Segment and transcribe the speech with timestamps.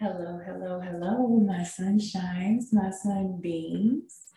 [0.00, 4.29] Hello, hello, hello, my sunshines, my sunbeams.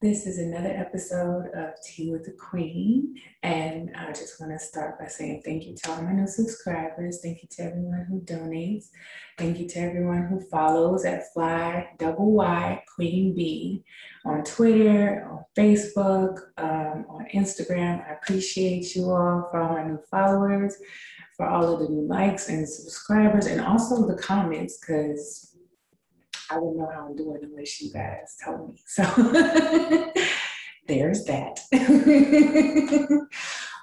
[0.00, 4.96] This is another episode of Tea with the Queen, and I just want to start
[4.96, 7.18] by saying thank you to all my new subscribers.
[7.20, 8.90] Thank you to everyone who donates.
[9.38, 13.82] Thank you to everyone who follows at Fly Double Y Queen B
[14.24, 18.08] on Twitter, on Facebook, um, on Instagram.
[18.08, 20.76] I appreciate you all for all my new followers
[21.38, 25.47] for all of the new likes and subscribers and also the comments because
[26.50, 28.80] I wouldn't know how I'm doing unless you guys told me.
[28.86, 29.02] So
[30.86, 31.60] there's that.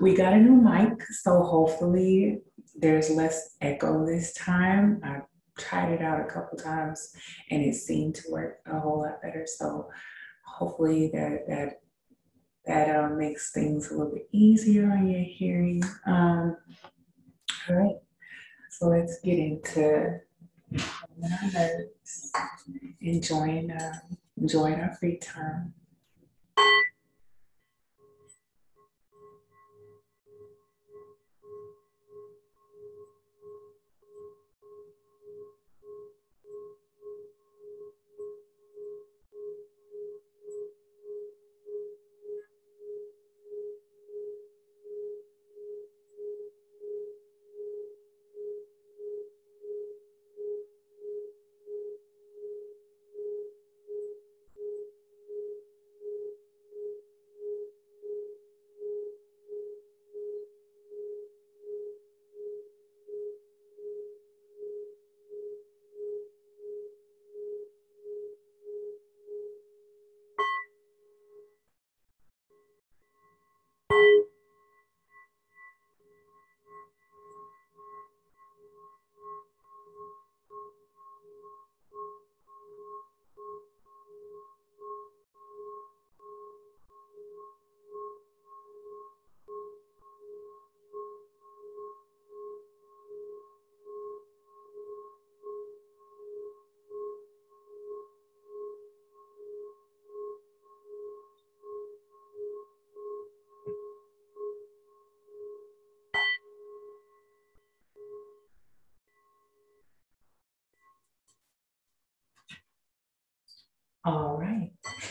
[0.02, 2.40] we got a new mic, so hopefully
[2.76, 5.00] there's less echo this time.
[5.04, 5.22] I
[5.58, 7.14] tried it out a couple times
[7.50, 9.46] and it seemed to work a whole lot better.
[9.46, 9.90] So
[10.46, 11.82] hopefully that that
[12.66, 15.84] that um, makes things a little bit easier on your hearing.
[16.08, 16.58] Um,
[17.70, 17.96] all right,
[18.72, 20.20] so let's get into
[23.02, 24.00] enjoying, uh,
[24.38, 25.74] enjoying our free time.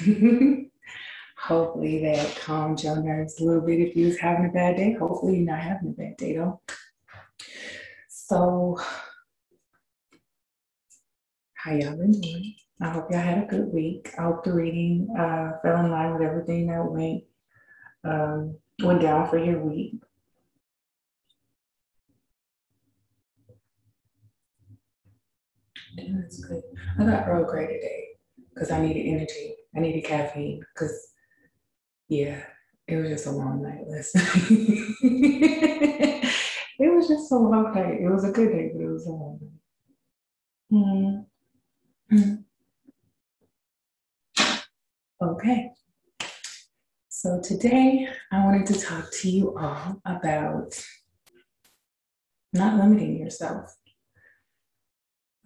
[1.38, 4.92] Hopefully that calmed your nerves a little bit if you was having a bad day.
[4.94, 6.60] Hopefully you're not having a bad day though.
[8.08, 8.78] So
[11.54, 12.54] how y'all been doing?
[12.80, 14.10] I hope y'all had a good week.
[14.18, 17.24] I hope the reading uh, fell in line with everything that went
[18.04, 19.94] um, went down for your week.
[25.96, 26.62] That's good.
[26.98, 28.08] I got Earl Grey today
[28.52, 29.54] because I needed energy.
[29.76, 31.08] I needed caffeine because,
[32.08, 32.42] yeah,
[32.86, 34.10] it was just a long night night.
[36.78, 38.00] it was just a long night.
[38.00, 39.50] It was a good day, but it was a long night.
[42.12, 42.34] Mm-hmm.
[45.22, 45.70] Okay.
[47.08, 50.78] So today I wanted to talk to you all about
[52.52, 53.74] not limiting yourself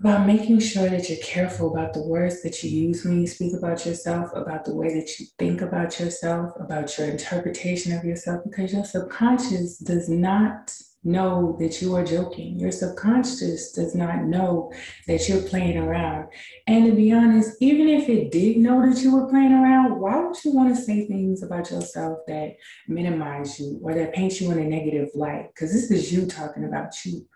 [0.00, 3.52] about making sure that you're careful about the words that you use when you speak
[3.54, 8.42] about yourself, about the way that you think about yourself, about your interpretation of yourself,
[8.44, 10.72] because your subconscious does not
[11.02, 12.58] know that you are joking.
[12.58, 14.72] Your subconscious does not know
[15.06, 16.28] that you're playing around.
[16.66, 20.20] And to be honest, even if it did know that you were playing around, why
[20.20, 24.50] would you want to say things about yourself that minimize you or that paint you
[24.52, 25.48] in a negative light?
[25.54, 27.26] Because this is you talking about you.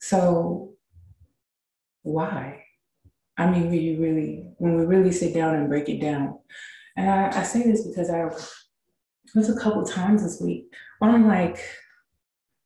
[0.00, 0.74] So
[2.02, 2.64] why?
[3.38, 6.38] I mean, when you really, when we really sit down and break it down.
[6.96, 8.24] And I, I say this because I
[9.34, 10.66] was a couple times this week
[10.98, 11.58] where I'm like,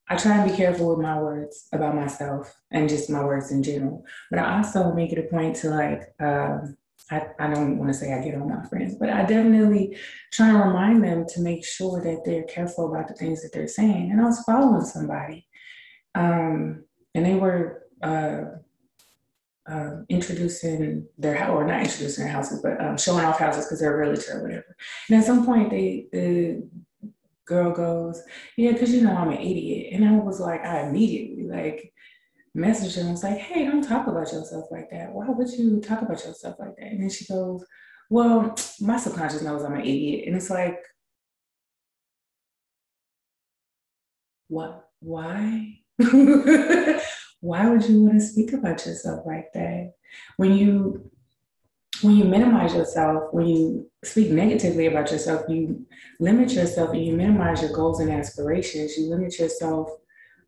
[0.09, 3.63] I try and be careful with my words about myself and just my words in
[3.63, 4.05] general.
[4.31, 6.77] But I also make it a point to like, um,
[7.11, 9.97] I, I don't want to say I get on my friends, but I definitely
[10.33, 13.69] try and remind them to make sure that they're careful about the things that they're
[13.69, 14.11] saying.
[14.11, 15.47] And I was following somebody,
[16.15, 16.85] um,
[17.15, 18.43] and they were uh,
[19.69, 23.81] um, introducing their house, or not introducing their houses, but um, showing off houses because
[23.81, 24.77] they're a realtor or whatever.
[25.09, 26.69] And at some point, they the
[27.45, 28.23] girl goes,
[28.57, 31.93] "Yeah, because you know I'm an idiot," and I was like, I immediately like
[32.57, 35.13] messaged her and was like, "Hey, don't talk about yourself like that.
[35.13, 37.65] Why would you talk about yourself like that?" And then she goes,
[38.11, 40.79] "Well, my subconscious knows I'm an idiot," and it's like,
[44.49, 44.89] what?
[45.01, 45.79] Why?
[47.47, 49.95] why would you want to speak about yourself like that?
[50.37, 51.11] When you
[52.03, 55.87] when you minimize yourself, when you speak negatively about yourself, you
[56.21, 58.99] limit yourself and you minimize your goals and aspirations.
[58.99, 59.89] You limit yourself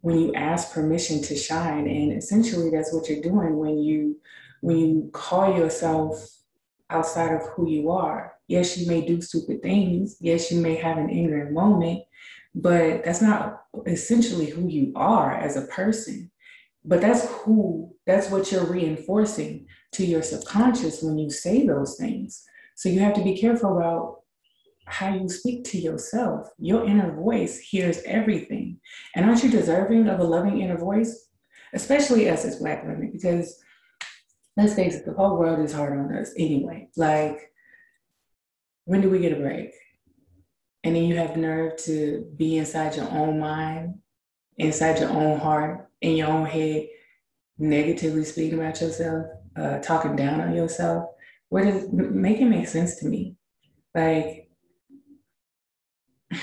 [0.02, 1.86] when you ask permission to shine.
[1.86, 4.16] And essentially that's what you're doing when you
[4.60, 6.28] when you call yourself
[6.90, 8.34] outside of who you are.
[8.48, 10.16] Yes, you may do stupid things.
[10.20, 12.02] Yes, you may have an ignorant moment,
[12.54, 16.30] but that's not essentially who you are as a person.
[16.88, 22.43] But that's who, that's what you're reinforcing to your subconscious when you say those things.
[22.76, 24.20] So you have to be careful about
[24.87, 26.49] how you speak to yourself.
[26.58, 28.81] Your inner voice hears everything.
[29.14, 31.29] And aren't you deserving of a loving inner voice?
[31.75, 33.62] Especially us as Black women, because
[34.56, 36.88] let's face it, the whole world is hard on us anyway.
[36.96, 37.52] Like,
[38.87, 39.73] when do we get a break?
[40.85, 43.99] And then you have nerve to be inside your own mind,
[44.56, 46.86] inside your own heart, in your own head,
[47.58, 51.10] negatively speaking about yourself, uh, talking down on yourself.
[51.48, 53.36] Where does make it make sense to me?
[53.94, 54.50] Like,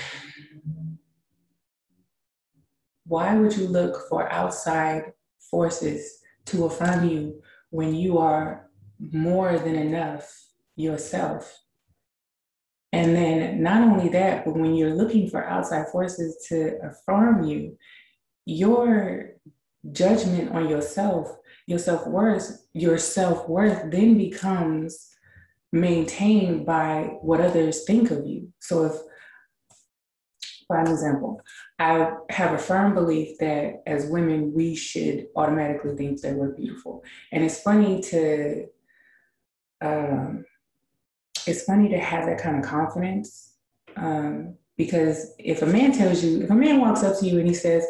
[3.06, 5.12] why would you look for outside
[5.50, 8.68] forces to affirm you when you are
[8.98, 10.30] more than enough
[10.74, 11.62] yourself?
[12.92, 17.76] And then not only that, but when you're looking for outside forces to affirm you,
[18.46, 19.32] your
[19.92, 25.10] judgment on yourself, your self-worth, your self-worth then becomes
[25.72, 28.52] maintained by what others think of you.
[28.60, 28.94] So if
[30.66, 31.40] for an example,
[31.78, 37.04] I have a firm belief that as women, we should automatically think that we're beautiful.
[37.30, 38.66] And it's funny to
[39.80, 40.44] um,
[41.46, 43.54] it's funny to have that kind of confidence
[43.96, 47.46] um, because if a man tells you, if a man walks up to you and
[47.46, 47.86] he says,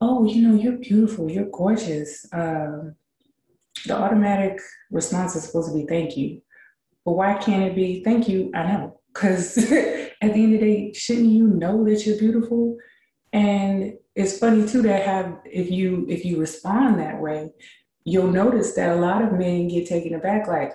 [0.00, 2.94] "Oh, you know, you're beautiful, you're gorgeous," um,
[3.86, 4.60] the automatic
[4.90, 6.42] response is supposed to be "Thank you,"
[7.04, 8.50] but why can't it be "Thank you"?
[8.54, 9.56] I know, because
[10.22, 12.76] at the end of the day, shouldn't you know that you're beautiful?
[13.32, 17.50] And it's funny too that have if you if you respond that way,
[18.04, 20.72] you'll notice that a lot of men get taken aback, like,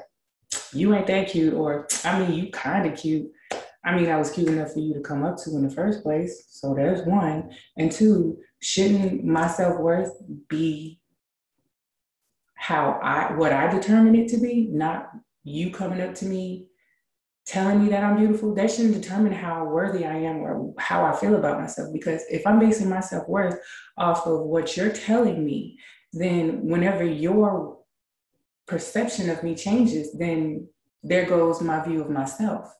[0.73, 3.31] you ain't that cute, or I mean, you kind of cute.
[3.83, 6.01] I mean, I was cute enough for you to come up to in the first
[6.01, 6.45] place.
[6.49, 7.51] So there's one.
[7.77, 10.11] And two, shouldn't my self worth
[10.49, 10.99] be
[12.55, 15.11] how I, what I determine it to be, not
[15.43, 16.65] you coming up to me
[17.45, 21.15] telling me that I'm beautiful, that shouldn't determine how worthy I am or how I
[21.15, 21.93] feel about myself.
[21.93, 23.59] Because if I'm basing my self worth
[23.99, 25.77] off of what you're telling me,
[26.11, 27.77] then whenever your
[28.65, 30.67] perception of me changes, then
[31.03, 32.73] there goes my view of myself.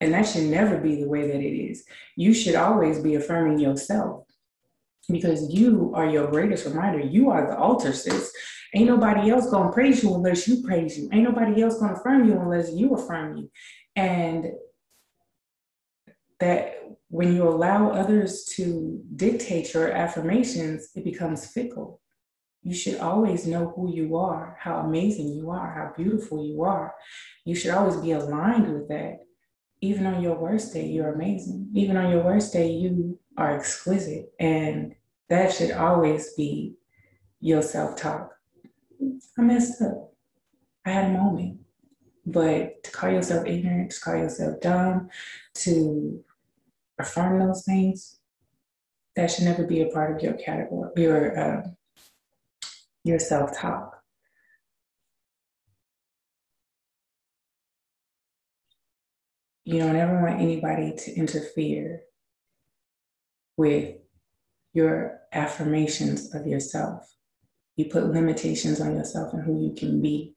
[0.00, 1.84] And that should never be the way that it is.
[2.16, 4.26] You should always be affirming yourself
[5.08, 7.00] because you are your greatest reminder.
[7.00, 8.32] You are the altar, sis.
[8.74, 11.08] Ain't nobody else gonna praise you unless you praise you.
[11.12, 13.50] Ain't nobody else gonna affirm you unless you affirm you.
[13.96, 14.46] And
[16.40, 16.78] that
[17.08, 22.00] when you allow others to dictate your affirmations, it becomes fickle
[22.62, 26.94] you should always know who you are, how amazing you are, how beautiful you are.
[27.44, 29.18] You should always be aligned with that.
[29.80, 31.68] Even on your worst day, you're amazing.
[31.74, 34.32] Even on your worst day, you are exquisite.
[34.38, 34.94] And
[35.28, 36.74] that should always be
[37.40, 38.30] your self talk.
[39.38, 40.12] I messed up.
[40.84, 41.60] I had a moment.
[42.24, 45.08] But to call yourself ignorant, to call yourself dumb,
[45.54, 46.24] to
[46.98, 48.20] affirm those things,
[49.16, 51.62] that should never be a part of your category, your uh,
[53.04, 54.02] your self talk.
[59.64, 62.02] You don't ever want anybody to interfere
[63.56, 63.96] with
[64.72, 67.14] your affirmations of yourself.
[67.76, 70.34] You put limitations on yourself and who you can be.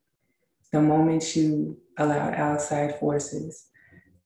[0.72, 3.68] The moment you allow outside forces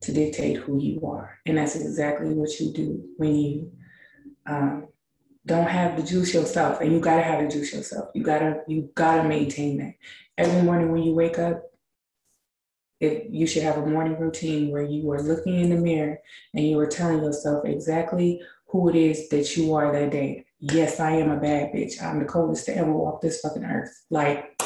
[0.02, 1.40] to dictate who you are.
[1.46, 3.72] And that's exactly what you do when you
[4.46, 4.88] um,
[5.46, 8.90] don't have the juice yourself and you gotta have the juice yourself you gotta you
[8.94, 9.94] gotta maintain that
[10.38, 11.64] every morning when you wake up
[13.00, 16.20] if you should have a morning routine where you are looking in the mirror
[16.54, 21.00] and you are telling yourself exactly who it is that you are that day yes
[21.00, 24.60] i am a bad bitch i'm the coldest to ever walk this fucking earth like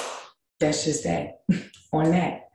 [0.60, 1.42] that's just that
[1.94, 2.50] on that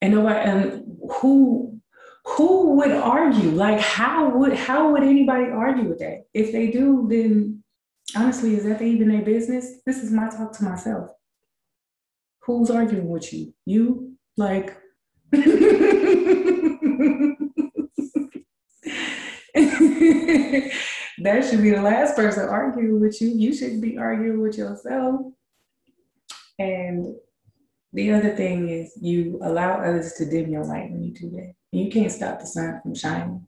[0.00, 0.84] and nobody and
[1.20, 1.78] who
[2.24, 7.06] who would argue like how would how would anybody argue with that if they do
[7.10, 7.64] then
[8.16, 9.80] honestly, is that even a business?
[9.86, 11.10] This is my talk to myself.
[12.42, 13.54] Who's arguing with you?
[13.64, 14.16] You?
[14.36, 14.76] Like,
[21.24, 23.28] that should be the last person arguing with you.
[23.28, 25.22] You shouldn't be arguing with yourself.
[26.58, 27.16] And
[27.94, 31.54] the other thing is you allow others to dim your light when you do that.
[31.72, 33.46] You can't stop the sun from shining.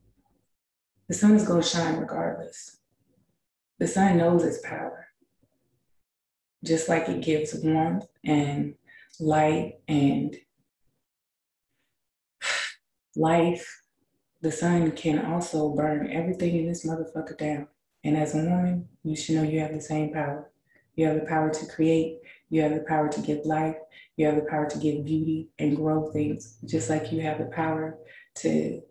[1.09, 2.79] The sun is going to shine regardless.
[3.79, 5.09] The sun knows its power.
[6.65, 8.75] Just like it gives warmth and
[9.21, 10.35] light and
[13.17, 13.83] life,
[14.47, 17.67] the sun can also burn everything in this motherfucker down.
[18.05, 20.49] And as a woman, you should know you have the same power.
[20.95, 23.75] You have the power to create, you have the power to give life,
[24.17, 27.47] you have the power to give beauty and grow things, just like you have the
[27.47, 27.99] power
[28.37, 28.83] to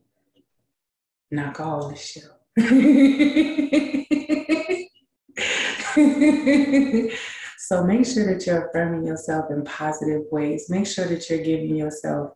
[1.31, 2.31] knock all this shit off.
[7.59, 10.69] so make sure that you're affirming yourself in positive ways.
[10.69, 12.33] Make sure that you're giving yourself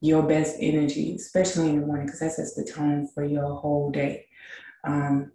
[0.00, 3.90] your best energy, especially in the morning, because that sets the tone for your whole
[3.90, 4.26] day.
[4.84, 5.32] Um,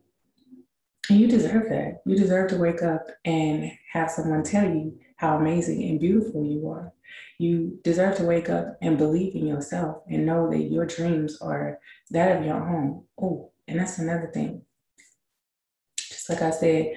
[1.10, 2.02] and you deserve that.
[2.06, 6.68] You deserve to wake up and have someone tell you how amazing and beautiful you
[6.70, 6.94] are.
[7.38, 11.80] You deserve to wake up and believe in yourself and know that your dreams are
[12.10, 13.04] that of your own.
[13.22, 14.64] Oh, and that's another thing.
[15.98, 16.94] Just like I said,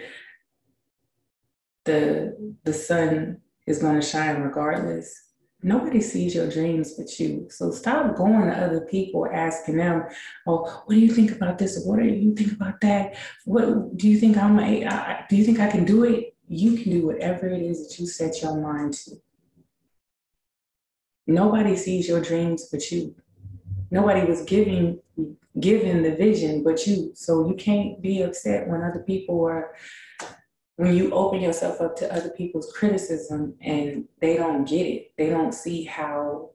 [1.84, 5.27] the the sun is going to shine regardless.
[5.62, 7.48] Nobody sees your dreams but you.
[7.50, 10.04] So stop going to other people asking them,
[10.46, 11.82] "Oh, what do you think about this?
[11.84, 13.16] What do you think about that?
[13.44, 14.58] What do you think I'm?
[14.60, 16.34] A, do you think I can do it?
[16.46, 19.20] You can do whatever it is that you set your mind to.
[21.26, 23.14] Nobody sees your dreams but you.
[23.90, 25.00] Nobody was giving
[25.60, 27.10] given the vision but you.
[27.14, 29.74] So you can't be upset when other people are
[30.78, 35.10] when you open yourself up to other people's criticism and they don't get it.
[35.18, 36.50] They don't see how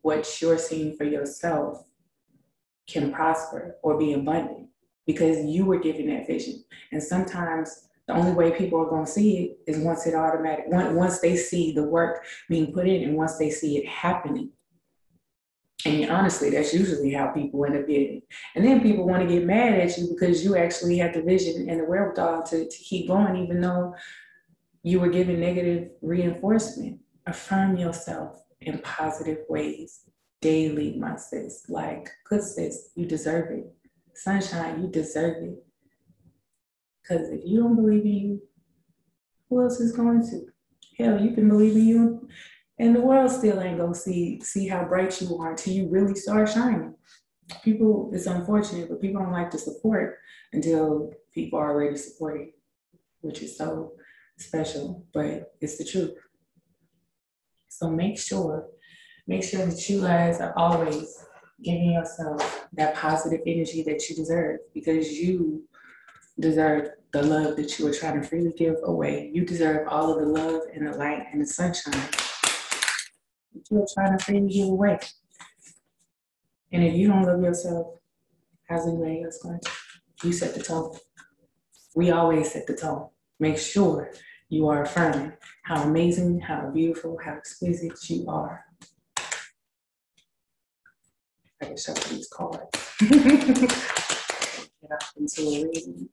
[0.00, 1.84] what you're seeing for yourself
[2.88, 4.68] can prosper or be abundant
[5.06, 6.64] because you were given that vision.
[6.92, 10.64] And sometimes the only way people are going to see it is once it automatic
[10.68, 14.48] once they see the work being put in and once they see it happening
[15.84, 18.22] and honestly that's usually how people end up getting
[18.54, 21.68] and then people want to get mad at you because you actually had the vision
[21.68, 23.94] and the wherewithal to, to keep going even though
[24.82, 26.98] you were given negative reinforcement.
[27.26, 30.00] Affirm yourself in positive ways
[30.40, 31.64] daily my sis.
[31.68, 33.72] Like good sis you deserve it.
[34.14, 35.64] Sunshine you deserve it.
[37.00, 38.42] Because if you don't believe in you,
[39.48, 40.46] who else is going to?
[40.98, 42.28] Hell, you can believe in you,
[42.82, 46.16] and the world still ain't gonna see see how bright you are until you really
[46.16, 46.94] start shining.
[47.62, 50.18] People, it's unfortunate, but people don't like to support
[50.52, 52.52] until people are already supporting,
[53.20, 53.92] which is so
[54.36, 56.14] special, but it's the truth.
[57.68, 58.66] So make sure,
[59.28, 61.24] make sure that you guys are always
[61.62, 65.62] giving yourself that positive energy that you deserve because you
[66.40, 69.30] deserve the love that you are trying to freely give away.
[69.32, 72.08] You deserve all of the love and the light and the sunshine
[73.62, 74.98] that you are trying to freely you away.
[76.72, 77.98] And if you don't love yourself,
[78.68, 79.70] how's anybody else going to?
[80.26, 80.96] You set the tone.
[81.94, 83.08] We always set the tone.
[83.38, 84.10] Make sure
[84.48, 85.32] you are affirming
[85.64, 88.64] how amazing, how beautiful, how exquisite you are.
[91.60, 92.64] I can show these cards.
[93.00, 93.70] Get
[94.90, 96.08] off into a reading.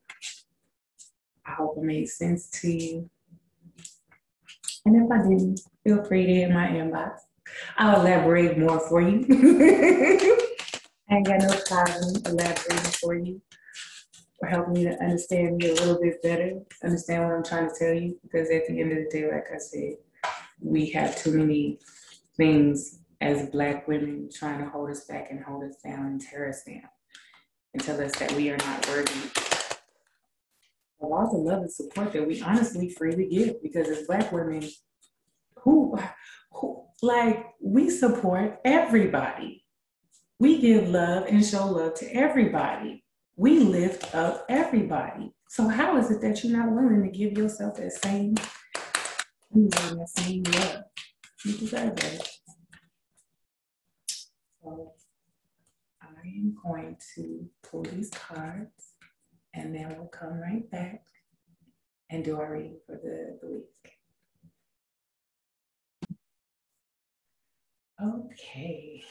[1.46, 3.10] I hope it made sense to you.
[4.86, 7.20] And if I didn't, feel free to hit my inbox.
[7.78, 9.26] I'll elaborate more for you.
[11.10, 13.42] I ain't got no problem elaborating for you
[14.42, 17.76] or helping you to understand me a little bit better, understand what I'm trying to
[17.78, 18.18] tell you.
[18.24, 19.96] Because at the end of the day, like I said,
[20.62, 21.80] we have too many
[22.38, 26.48] things as Black women trying to hold us back and hold us down and tear
[26.48, 26.90] us down
[27.74, 29.30] and tell us that we are not worthy
[31.02, 34.68] of all the love and support that we honestly freely give because as black women
[35.56, 35.98] who,
[36.52, 39.66] who like we support everybody.
[40.40, 43.04] We give love and show love to everybody.
[43.36, 45.34] We lift up everybody.
[45.50, 48.36] So how is it that you're not willing to give yourself that same
[49.52, 50.84] that same love?
[51.46, 51.98] You deserve
[54.62, 54.92] so
[56.02, 58.90] i am going to pull these cards
[59.54, 61.02] and then we'll come right back.
[62.12, 63.99] And do our reading for the, the week.
[68.02, 69.04] Okay,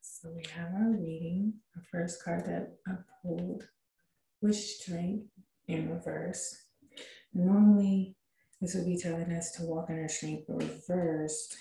[0.00, 1.52] so we have our reading.
[1.74, 3.64] The first card that I pulled
[4.40, 5.26] was strength
[5.68, 6.56] in reverse.
[7.34, 8.16] Normally,
[8.58, 11.58] this would be telling us to walk in our strength, but reversed,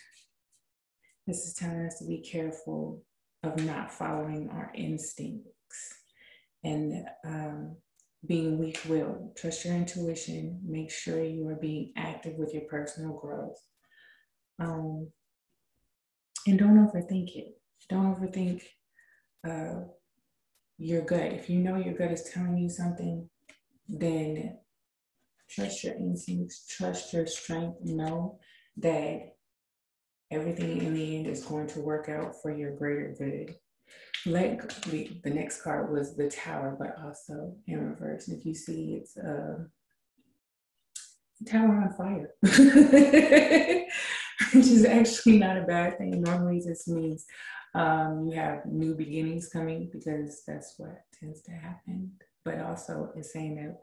[1.27, 3.03] this is telling us to be careful
[3.43, 5.93] of not following our instincts.
[6.63, 7.75] And um,
[8.25, 9.35] being weak willed.
[9.35, 10.61] Trust your intuition.
[10.65, 13.59] Make sure you are being active with your personal growth.
[14.57, 15.09] Um,
[16.47, 17.57] and don't overthink it.
[17.89, 18.61] Don't overthink
[19.47, 19.85] uh,
[20.77, 21.33] your gut.
[21.33, 23.29] If you know your gut is telling you something,
[23.87, 24.57] then
[25.49, 27.81] trust your instincts, trust your strength.
[27.81, 28.39] Know
[28.77, 29.35] that
[30.31, 33.55] everything in the end is going to work out for your greater good.
[34.25, 38.29] Let the, the next card was the tower, but also in reverse.
[38.29, 39.65] If you see, it's uh,
[41.41, 42.33] a tower on fire,
[44.53, 46.21] which is actually not a bad thing.
[46.21, 47.25] Normally, this means
[47.75, 52.11] um, you have new beginnings coming because that's what tends to happen.
[52.43, 53.79] But also, it's saying that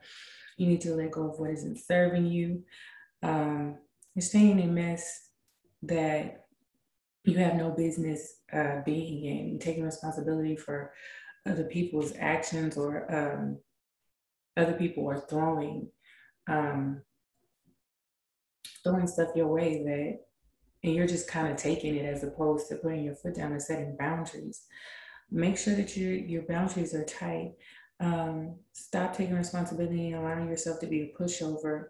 [0.56, 2.64] you need to let go of what isn't serving you.
[3.22, 3.78] Um,
[4.14, 5.28] you're staying in mess
[5.82, 6.46] that
[7.24, 9.58] you have no business uh, being in.
[9.58, 10.92] Taking responsibility for
[11.46, 13.58] other people's actions or um,
[14.56, 15.88] other people are throwing
[16.48, 17.02] um,
[18.82, 20.20] throwing stuff your way that
[20.82, 23.62] and you're just kind of taking it as opposed to putting your foot down and
[23.62, 24.62] setting boundaries.
[25.30, 27.54] Make sure that your your boundaries are tight.
[28.00, 31.86] Um, stop taking responsibility and allowing yourself to be a pushover,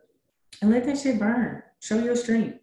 [0.63, 1.63] and let that shit burn.
[1.81, 2.59] Show your strength.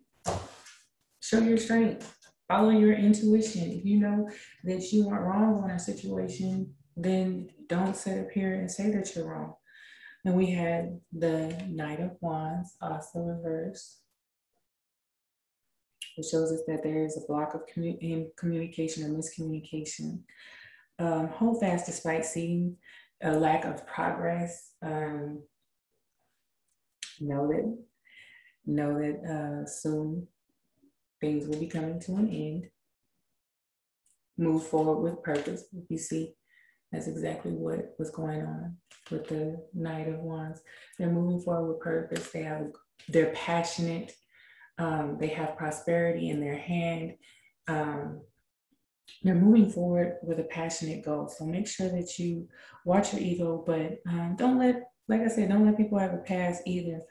[1.21, 2.13] Show your strength.
[2.47, 3.71] Follow your intuition.
[3.71, 4.29] If you know
[4.65, 9.15] that you aren't wrong on a situation, then don't sit up here and say that
[9.15, 9.55] you're wrong.
[10.23, 14.01] And we had the Knight of Wands also reversed.
[16.17, 20.21] It shows us that there is a block of commu- communication or miscommunication.
[20.97, 22.77] Um, hold fast despite seeing
[23.21, 24.71] a lack of progress.
[24.81, 25.41] Um,
[27.19, 27.77] know that
[28.65, 30.27] know that uh, soon
[31.21, 32.69] things will be coming to an end.
[34.37, 35.65] Move forward with purpose.
[35.89, 36.35] You see,
[36.91, 38.77] that's exactly what was going on
[39.11, 40.61] with the Knight of Wands.
[40.97, 42.29] They're moving forward with purpose.
[42.31, 42.67] They have
[43.09, 44.13] they're passionate
[44.77, 47.15] um, they have prosperity in their hand.
[47.67, 48.21] Um,
[49.23, 51.27] they're moving forward with a passionate goal.
[51.27, 52.47] So make sure that you
[52.85, 56.17] watch your ego, but um, don't let, like I said, don't let people have a
[56.17, 57.01] pass either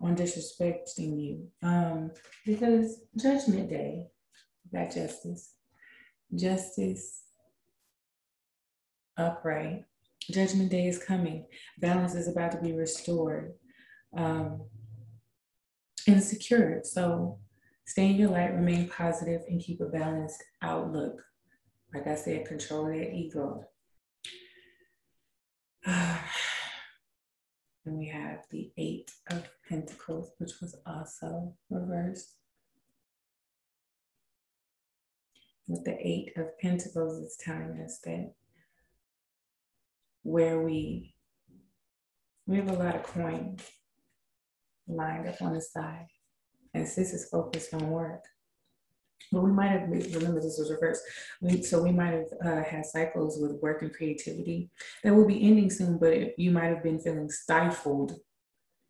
[0.00, 1.48] on disrespecting you.
[1.62, 2.10] Um,
[2.44, 4.08] because Judgment Day,
[4.72, 5.52] got justice,
[6.34, 7.22] justice
[9.16, 9.84] upright.
[10.30, 11.46] Judgment Day is coming.
[11.78, 13.52] Balance is about to be restored.
[14.16, 14.62] Um,
[16.06, 16.80] insecure.
[16.84, 17.38] So
[17.86, 21.22] stay in your light, remain positive, and keep a balanced outlook.
[21.92, 23.64] Like I said, control that ego.
[25.86, 26.18] and
[27.84, 32.34] we have the Eight of Pentacles, which was also reversed.
[35.68, 38.34] With the Eight of Pentacles, it's telling us that
[40.22, 41.14] where we
[42.46, 43.62] we have a lot of coins
[44.86, 46.06] lined up on the side.
[46.74, 48.24] And sis is focused on work.
[49.32, 51.02] But we might have, remember this was reversed.
[51.40, 54.70] We, so we might have uh, had cycles with work and creativity
[55.02, 58.12] that will be ending soon, but it, you might have been feeling stifled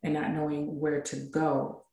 [0.03, 1.85] and not knowing where to go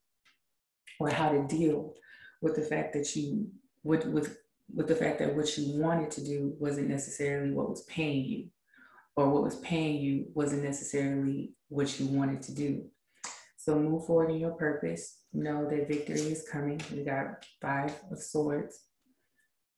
[0.98, 1.94] or how to deal
[2.40, 3.48] with the fact that you,
[3.84, 4.38] with, with,
[4.74, 8.48] with the fact that what you wanted to do wasn't necessarily what was paying you
[9.16, 12.84] or what was paying you wasn't necessarily what you wanted to do.
[13.64, 15.18] So move forward in your purpose.
[15.32, 16.80] Know that victory is coming.
[16.92, 18.80] We got five of swords.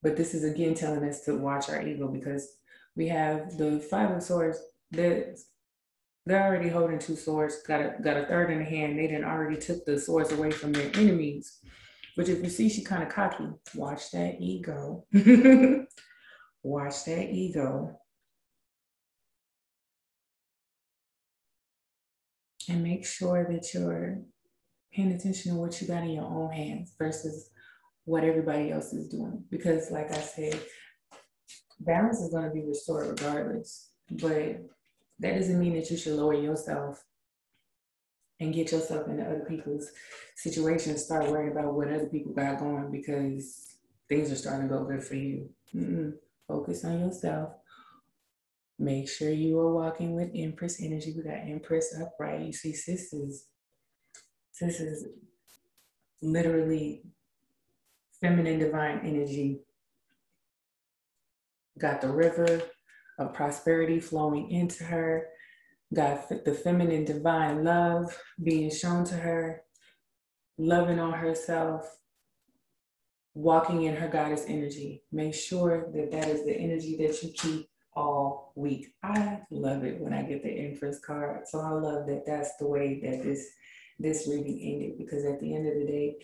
[0.01, 2.57] But this is again telling us to watch our ego because
[2.95, 4.59] we have the five of swords.
[4.89, 5.35] They're,
[6.25, 8.97] they're already holding two swords, got a, got a third in the hand.
[8.97, 11.59] They didn't already took the swords away from their enemies.
[12.17, 15.05] But if you see she kind of cocky, watch that ego.
[16.63, 17.99] watch that ego.
[22.69, 24.19] And make sure that you're
[24.93, 27.49] paying attention to what you got in your own hands versus
[28.05, 29.43] what everybody else is doing.
[29.49, 30.59] Because, like I said,
[31.79, 33.89] balance is going to be restored regardless.
[34.09, 34.61] But
[35.19, 37.03] that doesn't mean that you should lower yourself
[38.39, 39.89] and get yourself into other people's
[40.35, 41.03] situations.
[41.03, 43.75] Start worrying about what other people got going because
[44.09, 45.49] things are starting to go good for you.
[45.73, 46.13] Mm-mm.
[46.47, 47.53] Focus on yourself.
[48.77, 51.13] Make sure you are walking with Empress energy.
[51.15, 52.41] We got Empress upright.
[52.45, 53.47] You see, sis is,
[54.51, 55.07] sis is
[56.21, 57.03] literally
[58.19, 59.61] feminine divine energy.
[61.79, 62.61] Got the river
[63.17, 65.27] of prosperity flowing into her.
[65.93, 69.61] Got the feminine divine love being shown to her,
[70.57, 71.85] loving on herself,
[73.35, 75.03] walking in her goddess energy.
[75.11, 78.87] Make sure that that is the energy that you keep all week.
[79.03, 81.47] I love it when I get the Empress card.
[81.47, 83.47] So I love that that's the way that this
[83.99, 86.17] this reading ended because at the end of the day,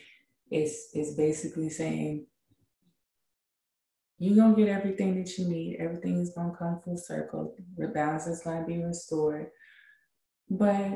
[0.49, 2.25] it's, it's basically saying,
[4.19, 5.77] you're to get everything that you need.
[5.79, 7.55] Everything is to come full circle.
[7.77, 9.47] The balance is to be restored.
[10.49, 10.91] But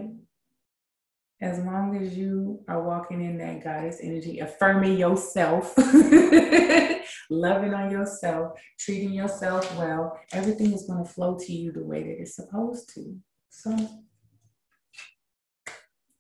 [1.42, 5.74] as long as you are walking in that goddess energy, affirming yourself,
[7.30, 12.04] loving on yourself, treating yourself well, everything is going to flow to you the way
[12.04, 13.18] that it's supposed to.
[13.50, 13.76] So,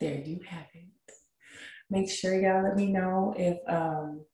[0.01, 1.13] there you have it.
[1.89, 4.25] Make sure y'all let me know if um,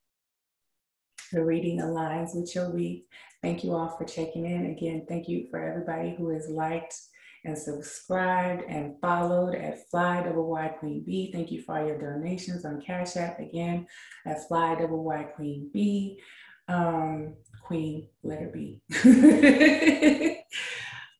[1.31, 3.05] the reading aligns with your week.
[3.41, 4.67] Thank you all for checking in.
[4.67, 6.95] Again, thank you for everybody who has liked
[7.43, 11.31] and subscribed and followed at Fly Double Y Queen B.
[11.31, 13.87] Thank you for all your donations on Cash App again
[14.25, 16.19] at Fly Double Y Queen B.
[16.67, 18.81] Um, Queen letter B.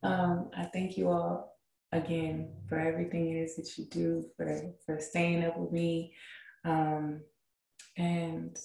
[0.04, 1.58] um, I thank you all
[1.92, 6.14] again for everything it is that you do, for, for staying up with me.
[6.64, 7.22] Um,
[7.98, 8.58] and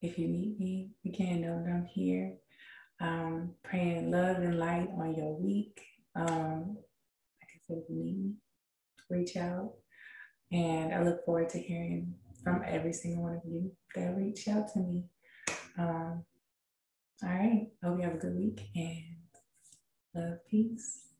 [0.00, 2.34] if you need me, again, know that I'm here.
[3.00, 5.80] Um, praying love and light on your week.
[6.14, 6.76] Um,
[7.40, 8.32] like I said, me,
[9.10, 9.72] reach out.
[10.50, 14.72] And I look forward to hearing from every single one of you that reach out
[14.72, 15.04] to me.
[15.78, 16.24] Um,
[17.22, 17.68] all right.
[17.82, 19.16] Hope you have a good week and
[20.14, 21.11] love, peace.